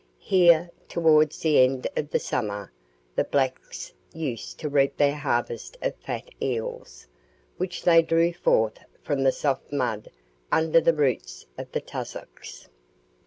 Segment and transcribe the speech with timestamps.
[0.17, 2.71] Here, towards the end of the summer,
[3.15, 7.05] the blacks used to reap their harvest of fat eels,
[7.57, 10.09] which they drew forth from the soft mud
[10.51, 12.67] under the roots of the tussocks.